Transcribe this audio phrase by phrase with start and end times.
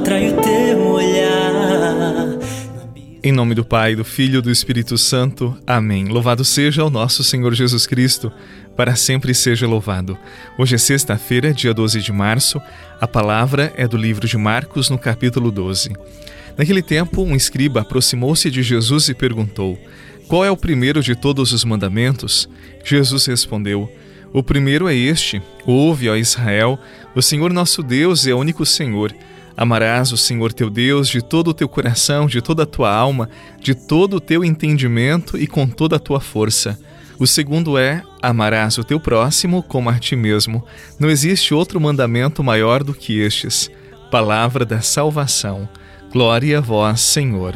[0.00, 2.38] atrai o teu olhar.
[3.22, 5.54] Em nome do Pai, do Filho e do Espírito Santo.
[5.66, 6.06] Amém.
[6.06, 8.32] Louvado seja o nosso Senhor Jesus Cristo,
[8.74, 10.16] para sempre seja louvado.
[10.58, 12.58] Hoje é sexta-feira, dia 12 de março.
[12.98, 15.90] A palavra é do livro de Marcos, no capítulo 12.
[16.56, 19.78] Naquele tempo, um escriba aproximou-se de Jesus e perguntou:
[20.26, 22.48] Qual é o primeiro de todos os mandamentos?
[22.82, 23.92] Jesus respondeu:
[24.32, 26.78] O primeiro é este: Ouve, ó Israel,
[27.14, 29.14] o Senhor nosso Deus é o único Senhor.
[29.56, 33.28] Amarás o Senhor teu Deus de todo o teu coração, de toda a tua alma,
[33.60, 36.78] de todo o teu entendimento e com toda a tua força.
[37.18, 40.64] O segundo é: amarás o teu próximo como a ti mesmo.
[40.98, 43.70] Não existe outro mandamento maior do que estes.
[44.10, 45.68] Palavra da salvação.
[46.10, 47.54] Glória a vós, Senhor.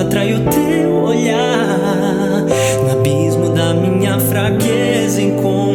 [0.00, 2.44] Atrai o teu olhar.
[2.82, 5.69] No abismo da minha fraqueza encontro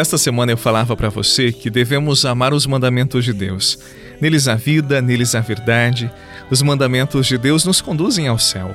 [0.00, 3.78] Nesta semana eu falava para você que devemos amar os mandamentos de Deus.
[4.18, 6.10] Neles a vida, neles a verdade.
[6.50, 8.74] Os mandamentos de Deus nos conduzem ao céu.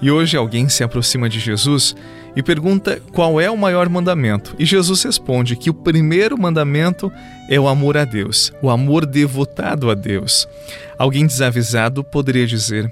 [0.00, 1.94] E hoje alguém se aproxima de Jesus
[2.34, 4.56] e pergunta qual é o maior mandamento.
[4.58, 7.12] E Jesus responde que o primeiro mandamento
[7.50, 10.48] é o amor a Deus, o amor devotado a Deus.
[10.98, 12.90] Alguém desavisado poderia dizer: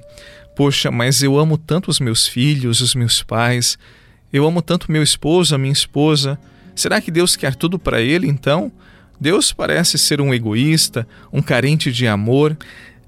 [0.54, 3.78] Poxa, mas eu amo tanto os meus filhos, os meus pais,
[4.30, 6.38] eu amo tanto meu esposo, a minha esposa.
[6.75, 8.72] Será que Deus quer tudo para ele então?
[9.20, 12.56] Deus parece ser um egoísta, um carente de amor.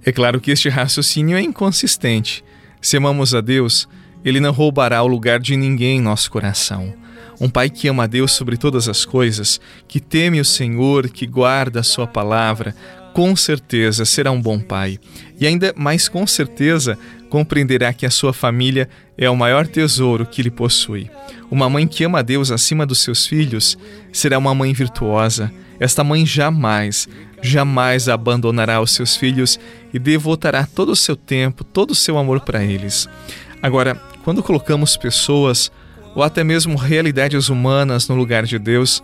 [0.05, 2.45] É claro que este raciocínio é inconsistente.
[2.81, 3.89] Se amamos a Deus,
[4.25, 6.95] ele não roubará o lugar de ninguém em nosso coração.
[7.41, 11.27] Um pai que ama a Deus sobre todas as coisas, que teme o Senhor, que
[11.27, 12.75] guarda a sua palavra,
[13.13, 14.99] com certeza será um bom pai.
[15.41, 16.99] E ainda mais com certeza
[17.33, 21.11] compreenderá que a sua família é o maior tesouro que ele possui.
[21.51, 23.79] Uma mãe que ama a Deus acima dos seus filhos
[24.13, 25.51] será uma mãe virtuosa.
[25.81, 27.09] Esta mãe jamais,
[27.41, 29.59] jamais abandonará os seus filhos
[29.95, 33.09] e devotará todo o seu tempo, todo o seu amor para eles.
[33.63, 33.95] Agora,
[34.25, 35.73] quando colocamos pessoas
[36.15, 39.03] ou até mesmo realidades humanas no lugar de Deus,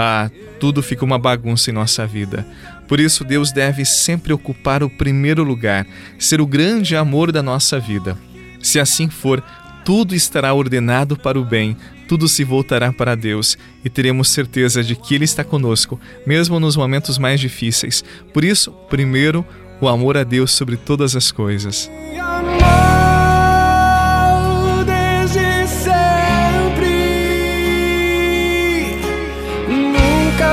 [0.00, 2.46] ah, tudo fica uma bagunça em nossa vida.
[2.86, 5.84] Por isso, Deus deve sempre ocupar o primeiro lugar,
[6.20, 8.16] ser o grande amor da nossa vida.
[8.62, 9.42] Se assim for,
[9.84, 11.76] tudo estará ordenado para o bem,
[12.06, 16.76] tudo se voltará para Deus e teremos certeza de que Ele está conosco, mesmo nos
[16.76, 18.04] momentos mais difíceis.
[18.32, 19.44] Por isso, primeiro,
[19.80, 21.90] o amor a Deus sobre todas as coisas.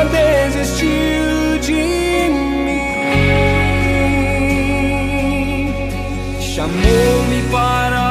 [0.10, 1.74] Desistiu de
[2.64, 2.82] mim.
[6.40, 8.05] Chamou-me para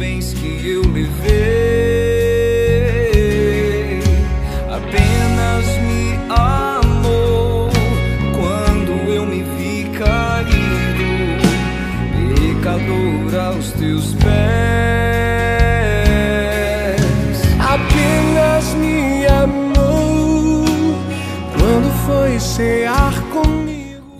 [0.00, 1.29] bens que eu levei.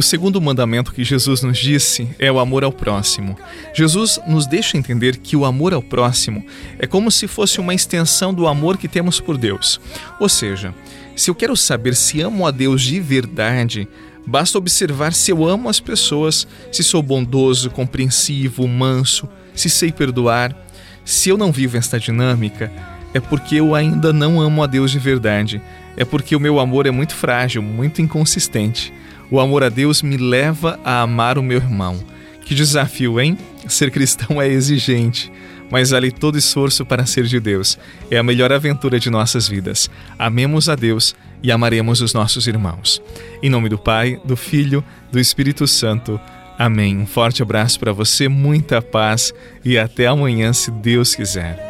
[0.00, 3.37] O segundo mandamento que Jesus nos disse é o amor ao próximo.
[3.75, 6.43] Jesus nos deixa entender que o amor ao próximo
[6.79, 9.79] é como se fosse uma extensão do amor que temos por Deus.
[10.19, 10.75] Ou seja,
[11.14, 13.87] se eu quero saber se amo a Deus de verdade,
[14.26, 20.56] basta observar se eu amo as pessoas, se sou bondoso, compreensivo, manso, se sei perdoar.
[21.05, 22.73] Se eu não vivo esta dinâmica,
[23.12, 25.61] é porque eu ainda não amo a Deus de verdade.
[25.94, 28.91] é porque o meu amor é muito frágil, muito inconsistente.
[29.31, 31.99] O amor a Deus me leva a amar o meu irmão.
[32.44, 33.38] Que desafio, hein?
[33.69, 35.31] Ser cristão é exigente,
[35.71, 37.79] mas vale todo esforço para ser de Deus.
[38.11, 39.88] É a melhor aventura de nossas vidas.
[40.19, 43.00] Amemos a Deus e amaremos os nossos irmãos.
[43.41, 46.21] Em nome do Pai, do Filho, do Espírito Santo.
[46.59, 46.99] Amém.
[46.99, 49.32] Um forte abraço para você, muita paz
[49.65, 51.69] e até amanhã, se Deus quiser.